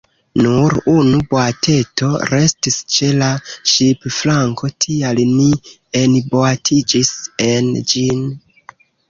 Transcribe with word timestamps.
Nur 0.43 0.75
unu 0.93 1.17
boateto 1.33 2.09
restis 2.29 2.77
ĉe 2.93 3.09
la 3.19 3.27
ŝipflanko, 3.73 4.71
tial 4.87 5.23
ni 5.35 5.47
enboatiĝis 6.01 7.13
en 7.51 7.71
ĝin. 7.95 8.27